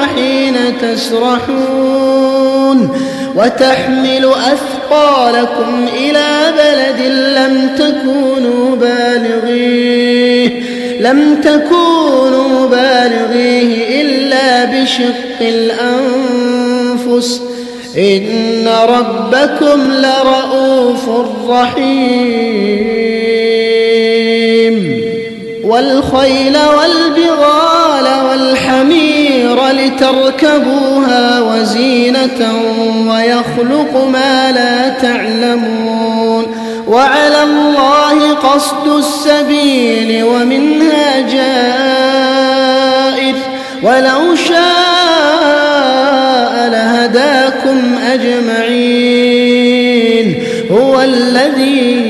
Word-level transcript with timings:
وحين 0.00 0.56
تسرحون 0.82 2.78
وتحمل 3.36 4.24
أثقالكم 4.24 5.86
إلى 5.96 6.28
بلد 6.58 7.00
لم 7.36 7.54
تكونوا 7.78 8.76
بالغيه 8.76 10.50
لم 11.00 11.40
تكونوا 11.44 12.66
بالغيه 12.66 14.00
إلا 14.02 14.64
بشق 14.64 15.38
الأنفس. 15.40 17.28
إن 17.98 18.68
ربكم 18.88 19.92
لرؤوف 19.92 21.08
رحيم. 21.48 22.90
والخيل 25.64 26.56
والبغال 26.56 28.06
والحمير 28.28 29.19
لتركبوها 29.54 31.40
وزينة 31.40 32.52
ويخلق 33.08 34.08
ما 34.12 34.52
لا 34.52 34.88
تعلمون 34.88 36.46
وعلى 36.86 37.42
الله 37.42 38.34
قصد 38.34 38.88
السبيل 38.88 40.24
ومنها 40.24 41.20
جائر 41.20 42.50
ولو 43.82 44.34
شاء 44.34 44.60
لهداكم 46.72 47.98
أجمعين 48.12 49.30
هو 50.70 51.00
الذي 51.00 52.09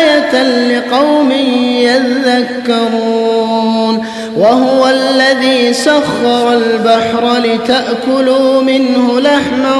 لآية 0.00 0.42
لقوم 0.78 1.30
يذكرون 2.70 4.06
وهو 4.36 4.88
الذي 4.88 5.72
سخر 5.72 6.52
البحر 6.52 7.36
لتأكلوا 7.38 8.62
منه 8.62 9.20
لحما 9.20 9.76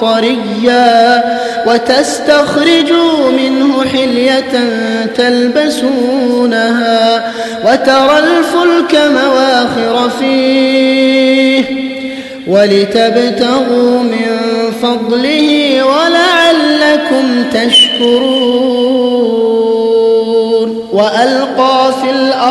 طريا 0.00 1.22
وتستخرجوا 1.66 3.30
منه 3.30 3.84
حلية 3.84 4.52
تلبسونها 5.16 6.92
وترى 7.64 8.18
الفلك 8.18 8.94
مواخر 8.94 10.10
فيه 10.10 11.64
ولتبتغوا 12.46 14.02
من 14.02 14.38
فضله 14.82 15.82
ولعلكم 15.84 17.44
تشكرون 17.52 18.93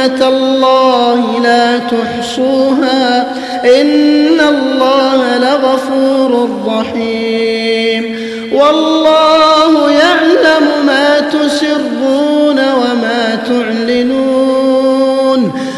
نعمة 0.00 0.28
الله 0.28 1.40
لا 1.42 1.78
تحصوها 1.78 3.32
إن 3.64 4.40
الله 4.40 5.38
لغفور 5.38 6.50
رحيم 6.66 8.16
والله 8.52 9.90
يعلم 9.90 10.86
ما 10.86 11.20
تسرون 11.20 12.58
وما 12.58 13.38
تعلنون 13.48 15.00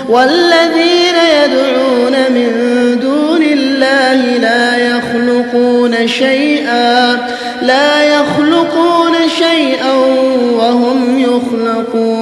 والذين 0.08 1.16
يدعون 1.44 2.12
من 2.34 2.50
دون 3.00 3.42
الله 3.42 4.38
لا 4.38 4.76
يخلقون 4.76 6.08
شيئا 6.08 7.18
لا 7.62 8.02
يخلقون 8.02 9.14
شيئا 9.38 9.92
وهم 10.58 11.18
يخلقون 11.18 12.21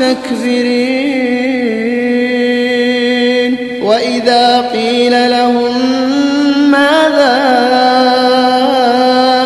المستكبرين 0.00 1.08
وإذا 3.82 4.70
قيل 4.72 5.30
لهم 5.30 5.72
ماذا 6.70 7.38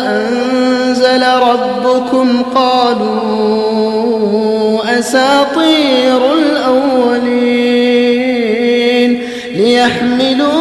أنزل 0.07 1.23
ربكم 1.23 2.43
قالوا 2.55 3.23
أساطير 4.99 6.33
الأولين. 6.33 7.63
ليحملوا 9.55 10.53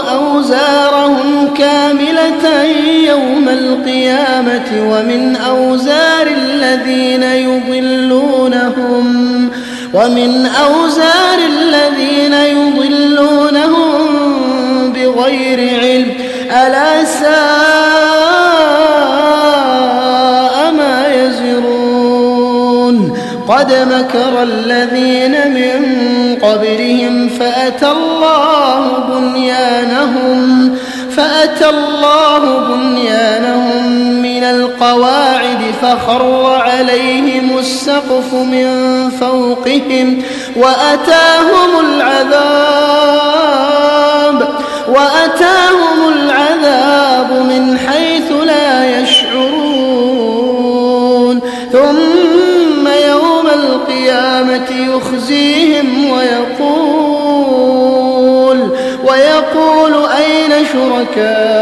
أوزارهم 0.00 1.54
كاملة 1.58 2.62
يوم 3.08 3.48
القيامة 3.48 4.70
ومن 4.90 5.36
أوزار 5.36 6.26
الذين 6.26 7.22
يضلونهم 8.82 9.50
ومن 9.94 10.46
أوزار 10.46 11.38
الذين 11.46 12.34
يضلونهم 12.34 13.92
بغير 14.92 15.80
علم 15.80 16.14
ألا 16.50 17.04
ساء 17.04 17.32
ما 20.72 21.06
يزرون. 21.14 21.62
قد 23.48 23.72
مكر 23.72 24.42
الذين 24.42 25.50
من 25.54 25.80
قبلهم 26.42 27.28
فأتى 27.28 27.90
الله 27.90 28.98
بنيانهم 29.08 30.74
فأتى 31.16 31.68
الله 31.68 32.58
بنيانهم 32.58 33.92
من 34.22 34.44
القواعد 34.44 35.41
فخر 35.82 36.54
عليهم 36.54 37.58
السقف 37.58 38.34
من 38.34 38.66
فوقهم 39.20 40.22
وأتاهم 40.56 41.80
العذاب 41.80 43.32
وأتاهم 44.88 46.08
العذاب 46.08 47.32
من 47.32 47.78
حيث 47.78 48.32
لا 48.46 49.00
يشعرون. 49.00 49.72
ثم 51.72 52.88
يوم 53.08 53.46
القيامة 53.46 54.70
يخزيهم 54.70 56.10
ويقول 56.10 57.62
ويقول 59.04 59.94
أين 60.10 60.52
شركائي 60.72 61.61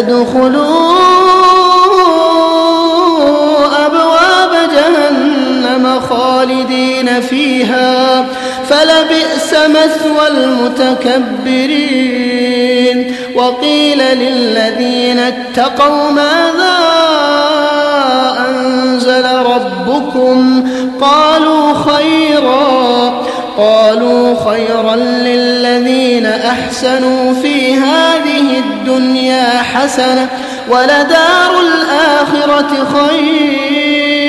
فادخلوا 0.00 0.92
أبواب 3.86 4.52
جهنم 4.74 6.00
خالدين 6.10 7.20
فيها 7.20 8.26
فلبئس 8.68 9.54
مثوى 9.68 10.28
المتكبرين 10.28 11.76
وقيل 13.34 13.98
للذين 13.98 15.18
اتقوا 15.18 16.10
ماذا 16.10 16.78
أنزل 18.48 19.24
ربكم 19.26 20.68
قالوا 21.00 21.74
خيرا 21.74 23.20
قالوا 23.58 24.50
خيرا 24.50 24.96
للذين 24.96 26.26
أحسنوا 26.26 27.34
في 27.42 27.74
هذه 27.74 28.29
الدنيا 28.90 29.62
حسنة 29.62 30.28
ولدار 30.68 31.60
الآخرة 31.60 32.88
خير 32.92 34.26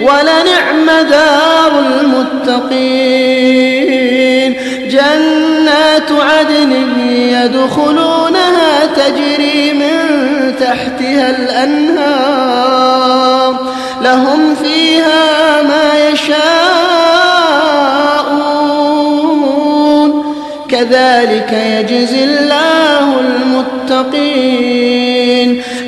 ولنعم 0.00 0.86
دار 1.10 1.72
المتقين 2.00 3.28
جنات 4.88 6.12
عدن 6.12 6.72
يدخلونها 7.08 8.86
تجري 8.96 9.72
من 9.72 9.98
تحتها 10.60 11.30
الأنهار 11.30 12.78
لهم 14.02 14.54
فيها 14.54 15.62
ما 15.62 16.08
يشاءون 16.10 16.67
كذلك 20.88 21.52
يجزي 21.52 22.24
الله 22.24 23.20
المتقين 23.90 24.82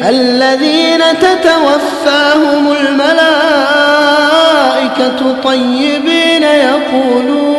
الذين 0.09 1.01
تتوفاهم 1.21 2.73
الملائكة 2.81 3.21
طيبين 5.45 6.43
يقولون 6.43 7.51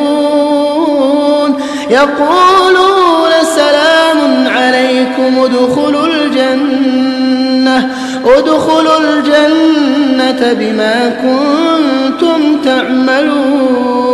يقولون 1.90 3.32
سلام 3.44 4.48
عليكم 4.48 5.40
ادخلوا 5.44 6.08
الجنة 6.08 7.90
ادخلوا 8.26 8.98
الجنة 8.98 10.54
بما 10.54 11.14
كنتم 11.22 12.62
تعملون 12.66 14.12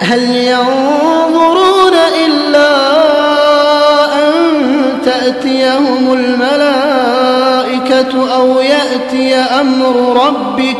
هل 0.00 0.22
ينظرون 0.36 1.21
الملائكة 6.14 8.12
أو 8.34 8.60
يأتي 8.60 9.34
أمر 9.34 10.22
ربك 10.26 10.78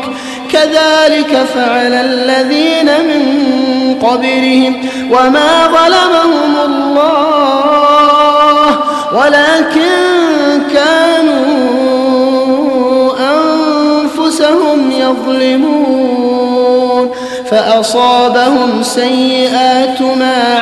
كذلك 0.52 1.46
فعل 1.54 1.92
الذين 1.92 2.86
من 2.86 3.22
قبلهم 4.02 4.88
وما 5.10 5.66
ظلمهم 5.66 6.56
الله 6.64 8.78
ولكن 9.12 9.92
كانوا 10.74 11.52
أنفسهم 13.20 14.90
يظلمون 14.90 16.32
فأصابهم 17.50 18.82
سيئات 18.82 20.02
ما 20.02 20.58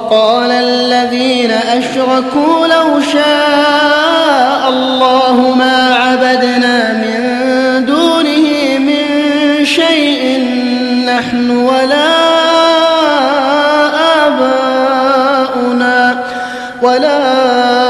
وقال 0.00 0.50
الذين 0.50 1.50
أشركوا 1.50 2.66
لو 2.66 3.00
شاء 3.00 4.68
الله 4.68 5.54
ما 5.58 5.94
عبدنا 5.94 6.92
من 6.92 7.20
دونه 7.86 8.78
من 8.78 9.64
شيء 9.64 10.44
نحن 11.06 11.50
ولا 11.50 12.10
آباؤنا 14.26 16.24
ولا 16.82 17.16
آباؤنا 17.16 17.89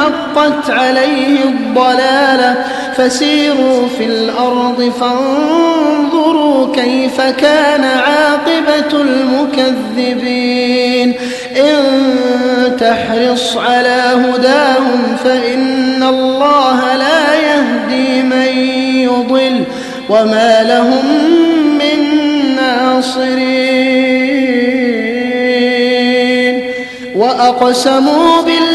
حقت 0.00 0.70
عليه 0.70 1.44
الضلالة 1.44 2.64
فسيروا 2.96 3.88
في 3.98 4.04
الأرض 4.04 4.92
فانظروا 5.00 6.74
كيف 6.74 7.20
كان 7.20 7.84
عاقبة 7.84 9.00
المكذبين. 9.00 11.14
إن 11.56 11.76
تحرص 12.80 13.56
على 13.56 14.02
هداهم 14.14 15.16
فإن 15.24 16.02
الله 16.02 16.96
لا 16.96 17.34
يهدي 17.34 18.22
من 18.22 18.58
يضل 19.04 19.64
وما 20.08 20.62
لهم 20.62 21.04
من 21.78 21.98
ناصرين. 22.56 23.50
وأقسموا 27.14 28.42
بالله 28.42 28.69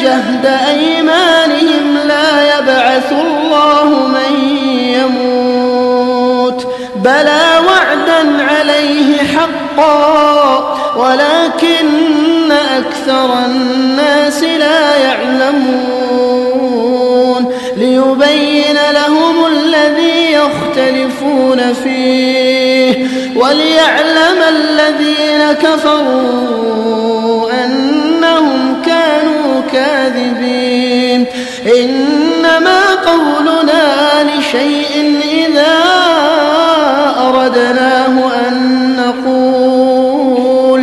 جهد 0.00 0.46
أيمانهم 0.68 1.98
لا 2.08 2.58
يبعث 2.58 3.12
الله 3.12 4.08
من 4.08 4.58
يموت 4.94 6.66
بلى 6.96 7.60
وعدا 7.66 8.44
عليه 8.44 9.16
حقا 9.16 10.76
ولكن 10.96 12.52
أكثر 12.52 13.38
الناس 13.46 14.42
لا 14.42 14.96
يعلمون 14.96 16.40
ليبين 17.76 18.78
لهم 18.92 19.46
الذي 19.46 20.32
يختلفون 20.32 21.72
فيه 21.84 23.08
وليعلم 23.36 24.42
الذين 24.48 25.52
كفروا 25.52 27.29
كاذبين. 29.72 31.26
إنما 31.76 32.80
قولنا 33.06 33.84
لشيء 34.22 35.20
إذا 35.32 35.76
أردناه 37.18 38.14
أن 38.48 38.54
نقول 38.96 40.82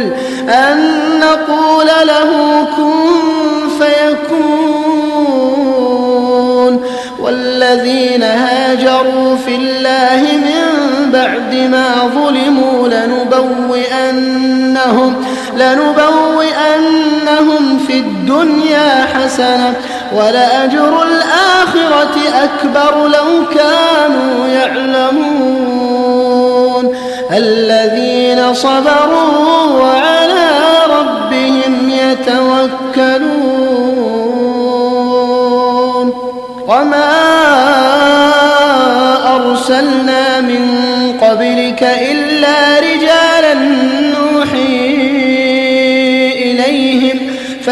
أن 0.49 0.77
نقول 1.19 1.87
له 2.07 2.31
كن 2.77 2.93
فيكون. 3.79 4.57
والذين 7.19 8.23
هاجروا 8.23 9.35
في 9.45 9.55
الله 9.55 10.21
من 10.21 10.67
بعد 11.11 11.55
ما 11.71 12.11
ظلموا 12.15 12.87
لنبوئنهم 12.87 14.47
لنبوئنهم 15.53 16.96
الدنيا 18.27 19.05
حسنة 19.05 19.73
ولأجر 20.13 21.03
الآخرة 21.03 22.15
أكبر 22.43 23.07
لو 23.07 23.45
كانوا 23.53 24.47
يعلمون 24.47 25.77
الذين 27.31 28.53
صبروا 28.53 29.63
وعلى 29.81 30.49
ربهم 30.89 31.89
يتوكلون 31.89 33.27
وما 36.67 37.07
أرسلنا 39.35 40.41
من 40.41 40.63
قبلك 41.21 41.83
إلا 41.83 42.26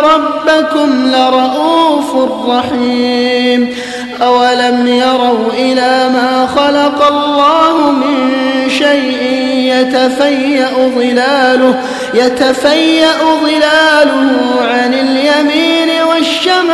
ربكم 0.00 1.06
لرؤوف 1.06 2.16
رحيم. 2.48 3.74
أولم 4.22 4.86
يروا 4.86 5.52
إلى 5.52 6.08
ما 6.14 6.48
خلق 6.56 7.06
الله 7.06 7.90
من 7.90 8.30
شيء 8.68 9.22
يتفيأ 9.74 10.68
ظلاله 10.96 11.74
يتفيأ 12.14 13.12
ظلاله 13.44 14.30
عن 14.60 14.94
اليمين 14.94 15.90
والشمائل 16.10 16.64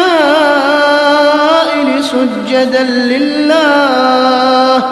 سجدا 2.04 2.82
لله 2.82 4.82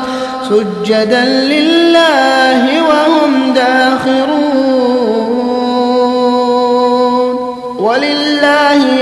سجدا 0.48 1.24
لله 1.24 2.82
وهم 2.88 3.32
داخرون. 3.54 4.37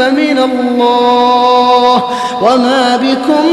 فمن 0.00 0.38
الله 0.38 2.04
وما 2.42 2.96
بكم 2.96 3.46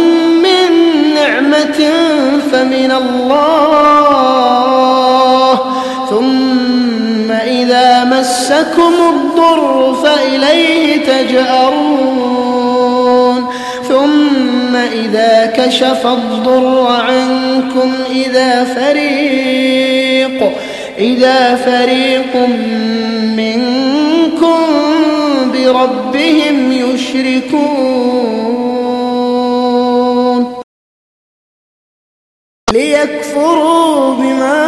من 0.44 0.70
نعمة 1.16 1.90
فمن 2.52 2.92
الله 2.92 3.98
ثم 6.10 7.32
إذا 7.32 8.04
مسكم 8.04 8.94
الضر 9.14 9.94
فإليه 10.04 11.06
تجأرون 11.06 12.38
ثم 13.88 14.76
إذا 14.76 15.54
كشف 15.56 16.08
الضر 16.08 16.88
عنكم 16.88 17.94
إذا 18.10 18.64
فريق 18.64 20.52
إذا 21.00 21.56
فريق 21.56 22.36
منكم 23.38 23.77
بربهم 25.68 26.72
يشركون 26.72 27.68
ليكفروا 32.74 34.14
بما 34.16 34.68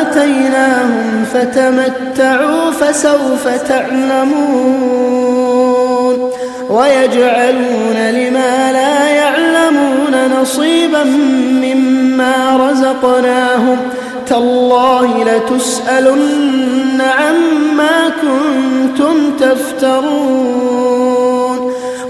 آتيناهم 0.00 1.24
فتمتعوا 1.24 2.70
فسوف 2.70 3.48
تعلمون 3.68 5.04
ويجعلون 6.70 7.96
لما 8.10 8.72
لا 8.72 9.08
يعلمون 9.08 10.40
نصيبا 10.40 11.04
مما 11.64 12.56
رزقناهم 12.56 13.78
تالله 14.28 15.24
لتسألن 15.24 17.00
عما 17.00 18.12
كنتم 18.22 19.36
تفترون 19.40 20.94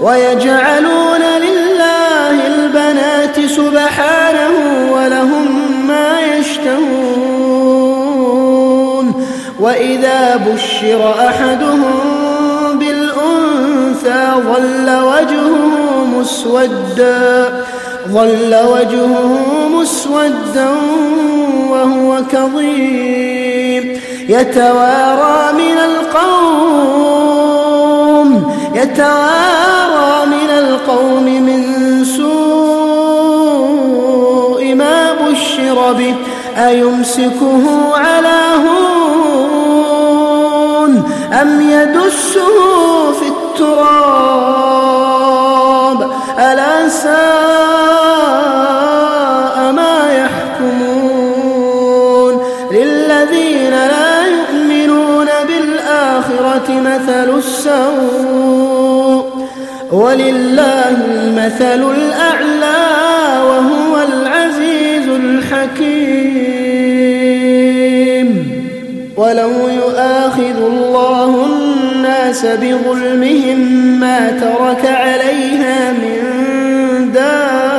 ويجعلون 0.01 1.21
لله 1.41 2.47
البنات 2.47 3.39
سبحانه 3.45 4.51
ولهم 4.91 5.47
ما 5.87 6.21
يشتهون 6.21 7.25
وإذا 9.59 10.35
بشر 10.35 11.15
أحدهم 11.27 11.93
بالأنثى 12.79 14.31
ظل 14.35 14.89
وجهه 14.89 16.05
مسودا 16.19 17.63
ظل 18.07 18.55
وجهه 18.55 19.39
مسودا 19.73 20.69
وهو 21.75 22.09
كظيم. 22.31 23.83
يتوارى 24.29 25.53
من 25.53 25.77
القوم 25.89 27.35
يتوارى 28.75 30.25
من 30.25 30.49
القوم 30.49 31.25
من 31.47 31.61
سوء 32.05 32.25
ما 34.75 35.13
بشر 35.13 35.93
به. 35.93 36.15
أيمسكه 36.57 37.63
على 37.95 38.41
هون؟ 38.65 39.83
أم 41.41 41.51
يدسه 41.61 42.57
في 43.19 43.27
التراب؟ 43.27 44.19
ألا 46.39 46.89
ساء 46.89 47.74
مثل 56.85 57.29
السوء 57.37 59.23
ولله 59.91 60.97
المثل 61.11 61.81
الأعلى 61.91 62.85
وهو 63.47 63.93
العزيز 64.07 65.07
الحكيم. 65.07 66.45
ولو 69.17 69.51
يؤاخذ 69.67 70.57
الله 70.57 71.45
الناس 71.45 72.45
بظلمهم 72.45 73.59
ما 73.99 74.29
ترك 74.29 74.85
عليها 74.85 75.91
من 75.91 76.21
دابة 77.13 77.71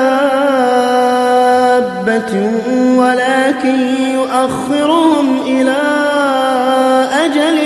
ولكن 2.97 3.79
يؤخرهم 4.15 5.41
إلى 5.47 5.77
أجل 7.25 7.66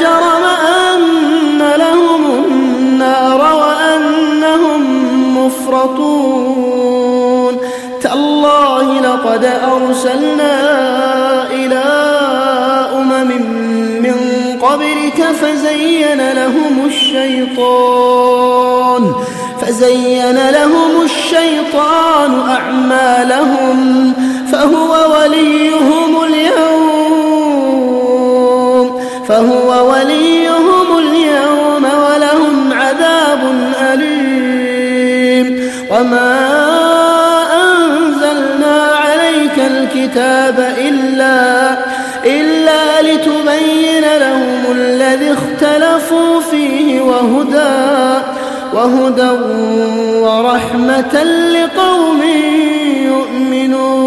جرم 0.00 0.44
أن 0.78 1.60
لهم 1.78 2.22
النار 2.44 3.40
وأنهم 3.56 4.80
مفرطون. 5.38 7.06
تالله 8.02 9.00
لقد 9.00 9.44
أرسلنا 9.44 10.54
إلى 11.50 11.84
أمم 12.94 13.30
من 14.02 14.16
قبلك 14.62 15.20
فزين 15.40 16.20
لهم 16.32 16.74
الشيطان. 16.86 18.22
فزين 19.60 20.38
لهم 20.50 20.92
الشيطان 21.02 22.32
أعمالهم 22.50 23.78
فهو 24.52 24.90
وليهم 25.14 26.10
اليوم. 26.24 26.75
وما 36.06 36.38
أنزلنا 37.62 38.76
عليك 38.94 39.58
الكتاب 39.58 40.74
إلا 40.78 41.76
إلا 42.24 43.02
لتبين 43.02 44.04
لهم 44.20 44.72
الذي 44.72 45.32
اختلفوا 45.32 46.40
فيه 46.40 47.00
وهدى 47.00 48.22
وهدى 48.74 49.30
ورحمة 50.20 51.22
لقوم 51.52 52.22
يؤمنون. 53.06 54.06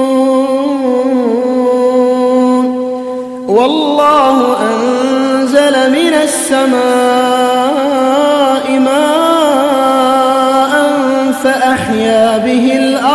والله 3.48 4.58
أنزل 4.62 5.92
من 5.92 6.14
السماء 6.24 7.80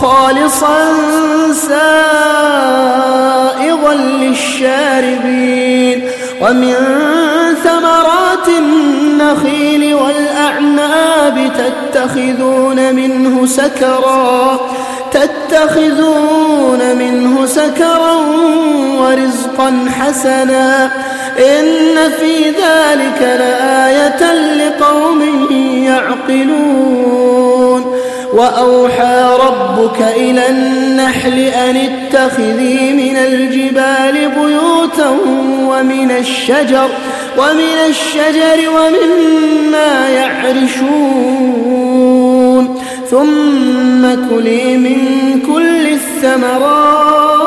خالصا 0.00 0.78
سائغا 1.52 1.84
للشاربين. 3.94 5.98
ومن 6.40 6.74
ثمرات 7.64 8.48
النخيل 8.48 9.94
والأعناب 9.94 11.50
تتخذون 11.58 12.94
منه 12.94 13.46
سكرا 13.46 14.60
تتخذون 15.12 16.96
منه 16.98 17.46
سكرا 17.46 18.14
ورزقا 19.00 19.86
حسنا. 19.98 20.90
إن 21.38 21.96
في 22.20 22.50
ذلك 22.50 23.20
لآية 23.20 24.22
لقوم 24.54 25.20
يعقلون. 25.84 27.67
وأوحى 28.38 29.30
ربك 29.46 30.00
إلى 30.16 30.48
النحل 30.48 31.38
أن 31.38 31.76
اتخذي 31.76 32.92
من 32.92 33.16
الجبال 33.16 34.28
بيوتا 34.28 35.16
ومن 35.66 36.10
الشجر 36.10 36.88
ومن 37.38 37.78
الشجر 37.88 38.70
ومما 38.70 40.08
يعرشون 40.08 41.18
ثم 43.10 44.28
كلي 44.30 44.76
من 44.76 44.98
كل 45.46 45.86
الثمرات 45.86 47.37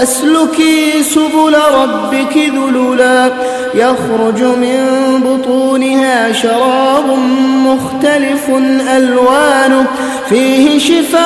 فاسلكي 0.00 1.02
سبل 1.02 1.56
ربك 1.74 2.36
ذللا. 2.36 3.30
يخرج 3.74 4.42
من 4.42 4.86
بطونها 5.24 6.32
شراب 6.32 7.18
مختلف 7.66 8.50
ألوانه. 8.96 9.86
فيه 10.28 10.78
شفاء 10.78 11.20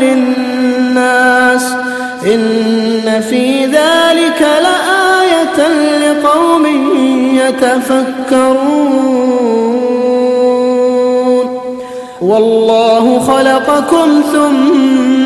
للناس. 0.00 1.72
إن 2.26 3.22
في 3.30 3.66
ذلك 3.66 4.48
لآية 4.62 5.68
لقوم 5.98 6.66
يتفكرون. 7.36 8.76
والله 12.22 13.18
خلقكم 13.18 14.22
ثم 14.32 15.25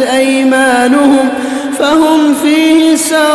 أيمانهم 0.00 1.28
فهم 1.78 2.34
فيه 2.34 2.96
سواء 2.96 3.28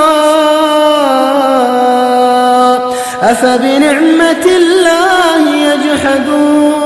أفبنعمة 3.21 4.45
الله 4.45 5.55
يجحدون 5.55 6.83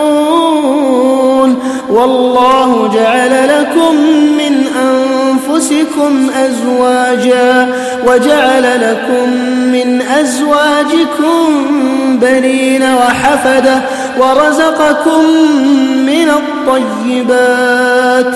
والله 1.90 2.92
جعل 2.94 3.48
لكم 3.48 3.96
من 4.38 4.66
أنفسكم 4.78 6.30
أزواجا 6.46 7.74
وجعل 8.08 8.63
لكم 8.82 9.30
من 9.72 10.02
أزواجكم 10.02 11.66
بنين 12.22 12.84
وحفدة 12.84 13.82
ورزقكم 14.20 15.24
من 16.06 16.30
الطيبات 16.30 18.36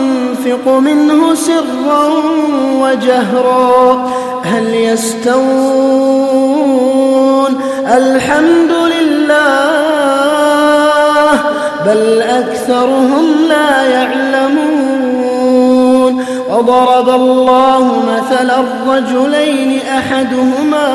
منه 0.67 1.35
سرا 1.35 2.07
وجهرا. 2.81 4.09
هل 4.43 4.73
يستوون؟ 4.73 5.41
الحمد 7.87 8.71
لله 8.71 9.71
بل 11.85 12.21
أكثرهم 12.21 13.25
لا 13.49 13.85
يعلمون. 13.85 14.71
وضرب 16.51 17.09
الله 17.09 18.03
مثلا 18.07 18.59
الرجلين 18.59 19.79
أحدهما 19.97 20.87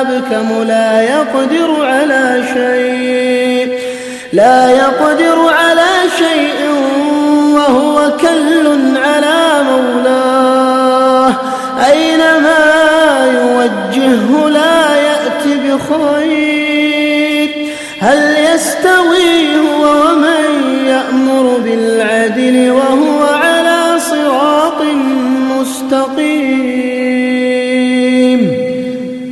أبكم 0.00 0.62
لا 0.62 1.02
يقدر 1.02 1.86
على 1.86 2.42
شيء 2.54 3.78
لا 4.32 4.70
يقدر 4.70 5.38
على 5.48 5.90
شيء 6.18 6.61
وهو 7.54 8.10
كل 8.20 8.66
على 8.96 9.62
مولاه. 9.70 11.32
أينما 11.90 12.62
يوجهه 13.26 14.48
لا 14.48 14.96
يأتي 14.96 15.54
بخير. 15.54 17.48
هل 18.00 18.36
يستوي 18.54 19.56
هو 19.56 19.82
ومن 19.82 20.44
يأمر 20.86 21.58
بالعدل 21.64 22.70
وهو 22.70 23.22
على 23.22 23.98
صراط 23.98 24.82
مستقيم؟ 25.50 26.82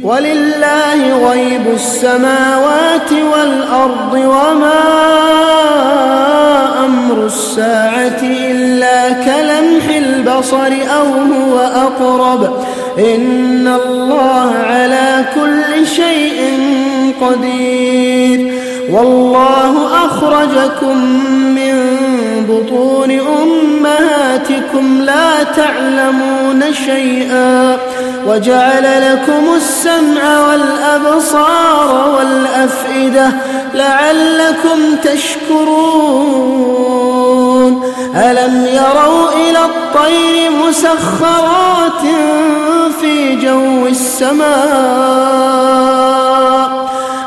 ولله 0.02 1.30
غيب 1.30 1.66
السماوات 1.74 3.12
والأرض 3.12 4.14
وما 4.14 5.10
أمر 6.84 7.26
الساعة 7.26 8.20
إلا 8.22 9.10
كلمح 9.10 9.96
البصر 9.96 10.72
أو 10.96 11.06
هو 11.06 11.58
أقرب. 11.58 12.64
إن 12.98 13.68
الله 13.86 14.54
على 14.54 15.24
كل 15.34 15.86
شيء 15.86 16.58
قدير. 17.20 18.54
والله 18.90 20.06
أخرجكم 20.06 20.96
من 21.54 21.74
بطون 22.48 23.20
أمهاتكم 24.40 25.02
لا 25.02 25.42
تعلمون 25.42 26.64
شيئا 26.72 27.78
وجعل 28.26 29.12
لكم 29.12 29.54
السمع 29.56 30.48
والأبصار 30.48 32.14
والأفئدة 32.16 33.30
لعلكم 33.74 34.96
تشكرون. 35.02 36.50
ألم 38.16 38.66
يروا 38.66 39.28
إلى 39.32 39.64
الطير 39.64 40.50
مسخرات 40.68 42.02
في 43.00 43.36
جو 43.36 43.86
السماء؟ 43.86 44.50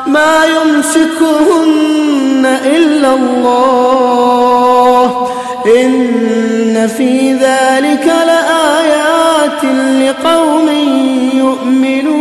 ما 0.07 0.45
يمسكهن 0.45 2.45
إلا 2.65 3.13
الله. 3.13 4.33
إن 5.65 6.12
إن 6.83 6.87
في 6.89 7.33
ذلك 7.33 8.05
لآيات 8.27 9.63
لقوم 10.01 10.69
يؤمنون. 11.33 12.13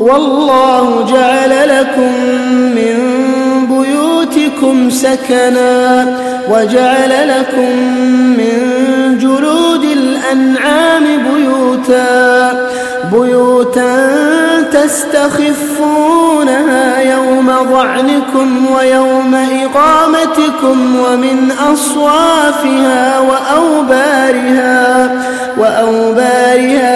والله 0.00 1.06
جعل 1.12 1.68
لكم 1.68 2.12
من 2.76 2.96
بيوتكم 3.66 4.90
سكنا 4.90 6.16
وجعل 6.50 7.28
لكم 7.28 7.72
من 8.38 8.56
جلود 9.18 9.84
الأنعام 9.84 11.04
بيوتا 11.04 12.68
بيوتا 13.12 14.35
تستخفونها 14.86 16.78
يوم 17.00 17.52
ظعنكم 17.72 18.66
ويوم 18.76 19.34
إقامتكم 19.34 20.96
ومن 20.96 21.52
أصوافها 21.72 23.18
وأوبارها 23.18 25.10
وأوبارها 25.58 26.95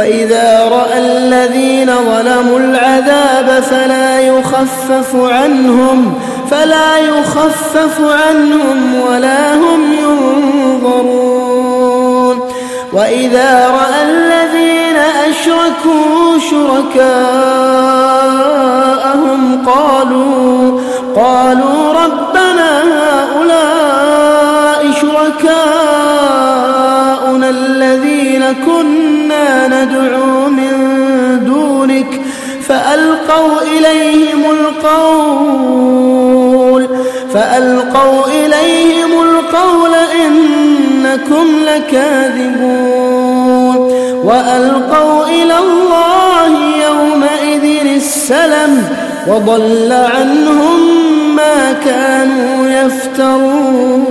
وإذا 0.00 0.68
رأى 0.68 0.98
الذين 0.98 1.86
ظلموا 1.86 2.58
العذاب 2.58 3.62
فلا 3.62 4.20
يخفف 4.20 5.14
عنهم 5.14 6.14
فلا 6.50 6.98
يخفف 6.98 8.00
عنهم 8.00 8.94
ولا 9.08 9.54
هم 9.54 9.92
ينظرون. 10.82 12.40
وإذا 12.92 13.68
رأى 13.68 14.02
الذين 14.02 14.96
أشركوا 15.28 16.38
شركاءهم 16.50 17.00
قالوا 19.66 20.80
قالوا 21.16 21.92
ربنا 22.04 22.82
هؤلاء 22.82 24.90
الذين 25.00 25.79
كنا 28.66 29.66
ندعو 29.68 30.48
من 30.48 30.72
دونك 31.46 32.20
فألقوا 32.68 33.62
إليهم 33.62 34.42
القول 34.50 35.70
فألقوا 37.34 38.26
إليهم 38.26 39.12
القول 39.22 39.94
إنكم 40.26 41.46
لكاذبون 41.66 43.10
وألقوا 44.24 45.26
إلى 45.26 45.58
الله 45.58 46.48
يومئذ 46.86 47.64
السلم 47.96 48.72
وضل 49.26 49.92
عنهم 49.92 50.80
ما 51.36 51.72
كانوا 51.84 52.68
يفترون. 52.68 54.10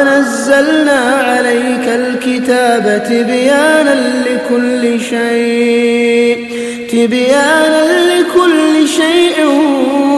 ونزلنا 0.00 1.00
عليك 1.00 1.86
الكتاب 1.88 3.02
تبيانا 3.08 3.94
لكل 4.26 5.00
شيء 5.00 6.46
تبيانا 6.92 7.82
لكل 8.10 8.88
شيء 8.88 9.46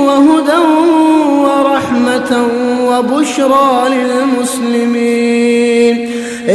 وهدى 0.07 0.63
ورحمة 1.29 2.31
وبشرى 2.83 3.89
للمسلمين. 3.89 5.43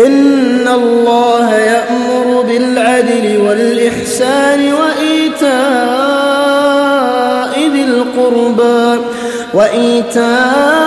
إن 0.05 0.67
الله 0.67 1.55
يأمر 1.55 2.41
بالعدل 2.41 3.37
والإحسان 3.45 4.73
وإيتاء 4.73 5.57
ذي 7.73 7.83
القربى 7.83 9.01
وإيتاء 9.53 10.86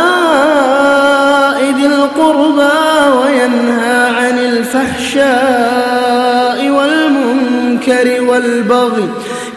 القربى 2.31 3.17
وينهى 3.17 4.07
عن 4.07 4.39
الفحشاء 4.39 5.31
والمنكر 6.71 8.23
والبغي 8.23 9.09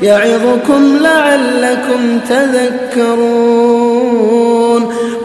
يعظكم 0.02 0.98
لعلكم 1.02 2.20
تذكرون 2.30 3.34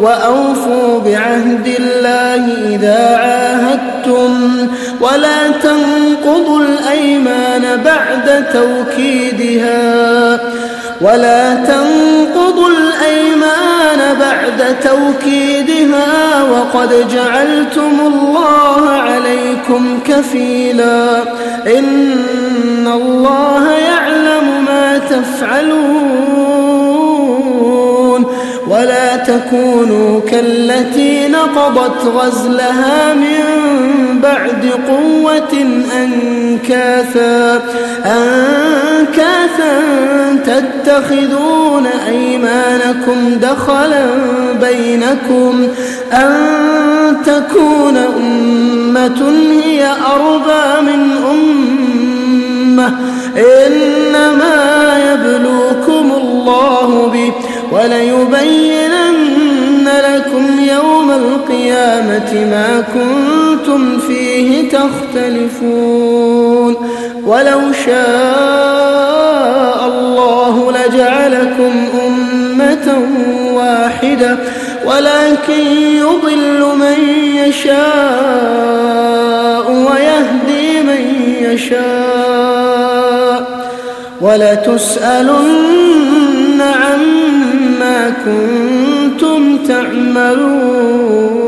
وأوفوا 0.01 0.99
بعهد 1.01 1.75
الله 1.79 2.75
إذا 2.75 3.17
عاهدتم 3.17 4.69
ولا 5.01 5.49
تنقضوا 5.63 6.61
الأيمان 6.61 7.83
بعد 7.85 8.45
توكيدها 8.53 10.41
ولا 11.01 11.55
تنقضوا 11.55 12.69
الأيمان 12.69 13.58
بعد 14.15 14.77
توكيدها 14.81 16.43
وقد 16.43 17.09
جعلتم 17.09 18.01
الله 18.01 18.91
عليكم 18.91 20.01
كفيلا. 20.05 21.23
إن 21.79 22.87
الله 22.87 23.71
يعلم 23.73 24.65
ما 24.67 24.99
تفعلون. 24.99 26.19
ولا 28.69 29.17
تكونوا 29.17 30.21
كالتي 30.21 31.29
نقضت 31.29 32.05
غزلها 32.05 33.15
من 33.15 33.58
بعد 34.23 34.71
قوة 34.89 35.53
أنكاثا 36.03 37.63
أنكاثا 38.07 39.79
تتخذون 40.47 41.87
أيمانكم 41.87 43.39
دخلا 43.43 44.07
بينكم 44.61 45.69
أن 46.13 46.33
تكون 47.27 47.97
أمة 47.97 49.33
هي 49.65 49.89
أربى 50.15 50.91
من 50.91 51.17
أمة 51.31 52.93
إنما 53.37 54.57
يبلوكم 55.13 56.13
الله 56.17 57.11
به 57.13 57.33
وليبينن 57.73 59.09
لكم 59.89 60.61
يوم 60.61 61.11
القيامة 61.11 62.33
ما 62.35 62.85
كنتم 62.95 63.38
فيه 64.09 64.69
تختلفون. 64.69 66.73
ولو 67.27 67.61
شاء 67.87 69.81
الله 69.87 70.73
لجعلكم 70.73 71.73
أمة 72.07 72.87
واحدة 73.55 74.37
ولكن 74.87 75.67
يضل 75.97 76.61
من 76.77 76.99
يشاء 77.47 79.67
ويهدي 79.71 80.67
من 80.83 81.03
يشاء. 81.41 83.39
ولتسألن 84.21 85.81
عما 86.61 88.13
كنتم 88.25 89.41
تعملون. 89.69 91.48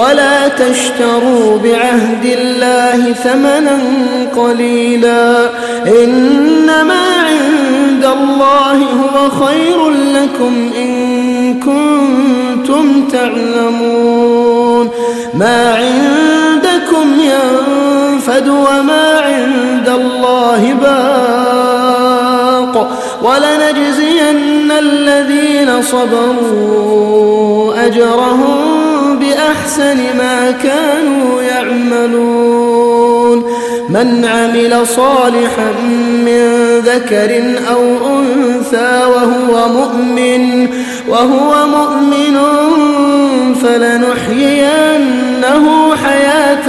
ولا 0.00 0.48
تشتروا 0.48 1.58
بعهد 1.58 2.24
الله 2.24 3.12
ثمنا 3.12 3.78
قليلا. 4.36 5.50
إنما 5.86 7.04
عند 7.28 8.04
الله 8.04 8.78
هو 9.02 9.16
خير 9.46 9.90
لكم 9.90 10.54
إن 10.76 10.90
كنتم 11.60 13.08
تعلمون. 13.12 14.90
ما 15.34 15.74
عندكم 15.74 17.06
ينفد 17.20 18.48
وما 18.48 19.20
عند 19.20 19.88
الله 19.88 20.74
باق. 20.82 21.90
ولنجزين 23.22 24.70
الذين 24.70 25.82
صبروا 25.82 27.86
أجرهم 27.86 29.18
بأحسن 29.18 29.96
ما 30.18 30.50
كانوا 30.50 31.42
يعملون. 31.42 32.80
من 33.90 34.24
عمل 34.24 34.86
صالحا 34.86 35.72
من 36.24 36.78
ذكر 36.84 37.42
أو 37.70 37.82
أنثى 38.18 39.00
وهو 39.06 39.68
مؤمن 39.68 40.68
وهو 41.08 41.66
مؤمن 41.66 42.36
فلنحيينه 43.62 45.64
حياة 46.04 46.68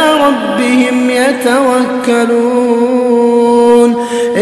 ربهم 0.27 1.09
يتوكلون 1.09 2.81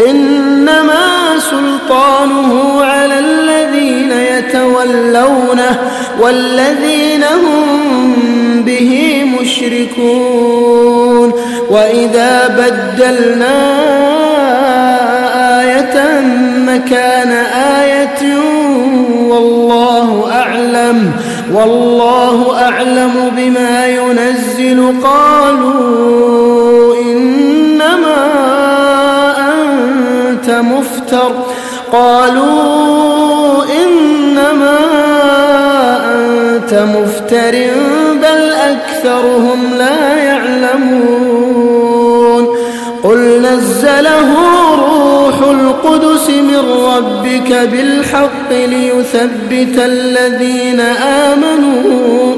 إنما 0.08 1.38
سلطانه 1.38 2.82
على 2.84 3.18
الذين 3.18 4.12
يتولونه 4.12 5.78
والذين 6.20 7.24
هم 7.24 8.62
به 8.62 9.24
مشركون 9.40 11.32
وإذا 11.70 12.48
بدلنا 12.48 13.80
آية 15.60 16.20
مكان 16.56 17.32
آية 17.82 18.38
والله 19.28 20.32
أعلم 20.32 21.12
والله 21.54 22.62
أعلم 22.62 23.32
بما 23.36 23.86
ينزل. 23.86 24.94
قالوا 25.04 26.94
إنما 27.02 28.26
أنت 29.38 30.50
مفتر. 30.50 31.32
قالوا 31.92 33.64
إنما 33.64 34.78
أنت 36.14 36.74
مفتر 36.74 37.54
بل 38.22 38.52
أكثرهم 38.52 39.74
لا 39.78 40.16
يعلمون. 40.16 41.20
قل 43.04 43.42
نزله 43.42 44.39
القدس 45.84 46.30
من 46.30 46.58
ربك 46.96 47.52
بالحق 47.72 48.50
ليثبت 48.52 49.78
الذين 49.78 50.80
آمنوا 51.30 52.36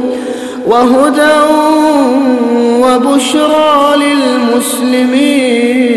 وهدى 0.66 1.40
وبشرى 2.80 3.96
للمسلمين. 3.96 5.91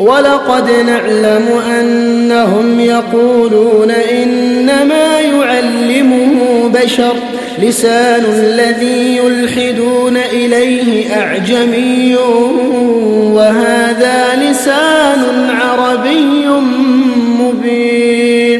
ولقد 0.00 0.70
نعلم 0.86 1.48
أنهم 1.80 2.80
يقولون 2.80 3.90
إنما 3.90 5.20
يعلمه 5.20 6.68
بشر 6.74 7.14
لسان 7.62 8.24
الذي 8.24 9.16
يلحدون 9.16 10.16
إليه 10.16 11.16
أعجمي 11.16 12.16
وهذا 13.34 14.24
لسان 14.42 15.50
عربي 15.50 16.46
مبين 17.40 18.59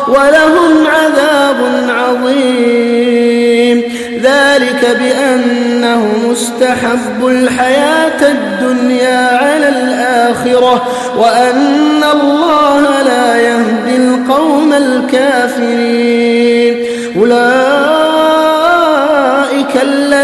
ولهم 0.09 0.87
عذاب 0.87 1.57
عظيم. 1.89 3.83
ذلك 4.23 4.83
بأنه 5.01 6.03
مستحب 6.29 7.27
الحياة 7.27 8.21
الدنيا 8.23 9.39
على 9.43 9.69
الآخرة 9.69 10.89
وأن 11.19 12.05
الله 12.13 13.03
لا 13.03 13.37
يهدي 13.37 13.97
القوم 13.97 14.73
الكافرين. 14.73 16.37
أولئك 17.17 17.66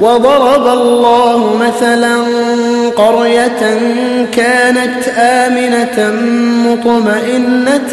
وضرب 0.00 0.66
الله 0.66 1.56
مثلا 1.56 2.16
قرية 2.96 3.80
كانت 4.32 5.08
آمنة 5.18 6.12
مطمئنة 6.66 7.92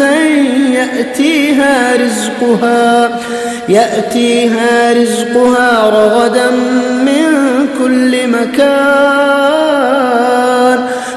يأتيها 0.74 1.96
رزقها 1.96 3.20
يأتيها 3.70 4.94
رزقها 4.94 5.90
رغدا 5.90 6.52
من 7.06 7.28
كل 7.80 8.28
مكان 8.28 9.36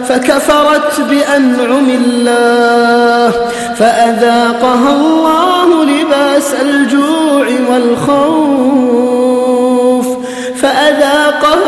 فكفرت 0.09 1.01
بأنعم 1.11 1.91
الله 1.91 3.33
فأذاقها 3.77 4.93
الله 4.93 5.85
لباس 5.85 6.55
الجوع 6.55 7.47
والخوف. 7.71 9.18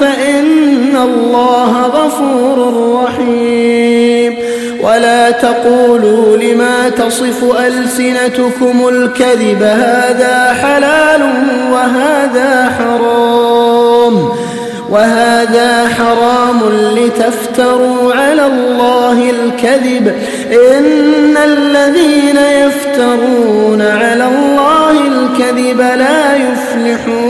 فإن 0.00 0.96
الله 0.96 1.82
غفور 1.82 2.58
رحيم. 3.04 4.36
ولا 4.82 5.30
تقولوا 5.30 6.36
لما 6.36 6.88
تصف 6.88 7.60
ألسنتكم 7.66 8.88
الكذب 8.88 9.62
هذا 9.62 10.56
حلال 10.62 11.22
وهذا 11.72 12.72
حرام. 12.78 14.28
وهذا 14.90 15.88
حرام 15.88 16.60
لتفتروا 16.96 18.14
على 18.14 18.46
الله 18.46 19.30
الكذب. 19.30 20.14
إن 20.52 21.36
الذين 21.44 22.36
يفترون 22.36 23.82
على 23.82 24.24
الله 24.24 24.90
الكذب 24.90 25.80
لا 25.80 26.36
يفلحون. 26.36 27.29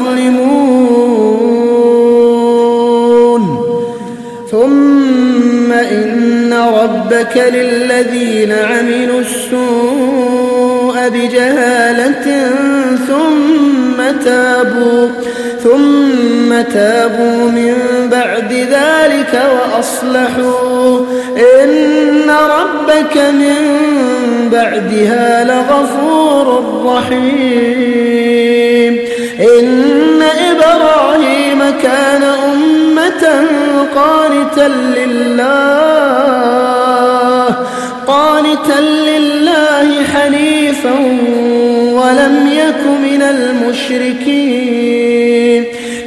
ربك 7.21 7.37
للذين 7.53 8.51
عملوا 8.51 9.19
السوء 9.19 10.95
بجهالة 11.09 12.49
ثم 13.07 13.97
تابوا 14.25 15.07
ثم 15.63 16.61
تابوا 16.73 17.51
من 17.51 17.75
بعد 18.11 18.53
ذلك 18.53 19.41
وأصلحوا. 19.53 20.99
إن 21.63 22.29
ربك 22.29 23.17
من 23.17 23.55
بعدها 24.51 25.43
لغفور 25.43 26.45
رحيم. 26.85 28.31
إن 29.39 30.21
إبراهيم 30.51 31.59
كان 31.83 32.23
قانتا 33.95 34.67
لله 34.67 35.81
قانتا 38.07 38.79
لله 38.81 40.03
حنيفا 40.13 40.93
ولم 41.93 42.35
يك 42.47 42.83
من 43.03 43.21
المشركين. 43.21 44.81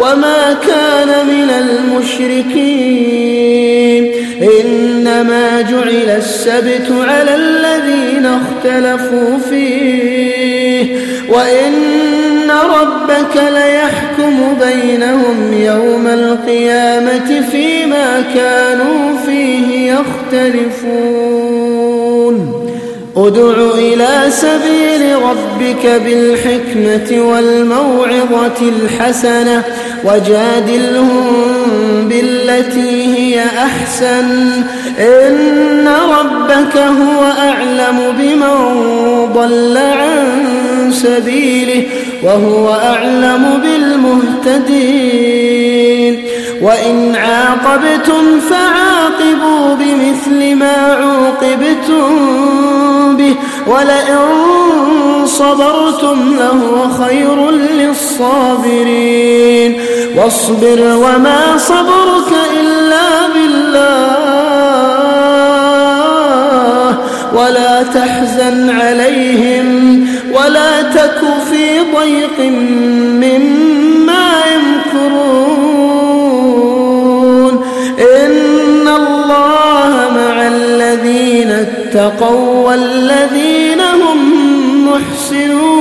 وما 0.00 0.56
كان 0.66 1.26
من 1.26 1.50
المشركين 1.50 3.08
إنما 4.60 5.60
جعل 5.60 6.08
السبت 6.16 6.92
على 7.08 7.34
الذين 7.34 8.26
اختلفوا 8.26 9.38
فيه 9.50 10.96
وإن 11.28 12.50
ربك 12.50 13.36
ليحكم 13.36 14.56
بينهم 14.60 15.52
يوم 15.52 16.06
القيامة 16.06 17.42
فيما 17.50 18.24
كانوا 18.34 19.18
فيه 19.26 19.92
يختلفون 19.92 21.08
ادع 23.16 23.54
إلى 23.78 24.30
سبيل 24.30 25.22
ربك 25.22 25.86
بالحكمة 26.04 27.28
والموعظة 27.28 28.60
الحسنة 28.62 29.64
وجادلهم 30.04 31.26
بالتي 32.08 33.16
هي 33.16 33.44
أحسن. 33.44 34.28
إن 34.98 35.88
ربك 35.88 36.76
هو 36.76 37.24
أعلم 37.38 37.98
بمن 38.18 38.56
ضل 39.34 39.76
عن 39.76 40.26
سبيله 40.92 41.82
وهو 42.22 42.72
أعلم 42.72 43.62
بالمهتدين. 44.54 46.24
وإن 46.62 47.16
عاقبتم 47.16 48.40
فعاقبوا 48.50 49.74
بمثل 49.74 50.54
ما 50.56 50.76
عوقبتم 51.00 52.18
ولئن 53.68 54.18
صبرتم 55.26 56.36
لهو 56.38 56.88
خير 57.04 57.50
للصابرين. 57.50 58.90
واصبر 60.16 60.80
وما 60.80 61.56
صبرك 61.56 62.32
إلا 62.60 63.08
بالله. 63.34 64.18
ولا 67.34 67.82
تحزن 67.82 68.70
عليهم 68.80 69.68
ولا 70.32 70.82
تك 70.82 71.20
في 71.50 71.80
ضيق 71.96 72.38
مما 72.50 73.57
اتقوا 81.88 82.66
والذين 82.66 83.80
هم 83.80 84.18
محسنون 84.86 85.77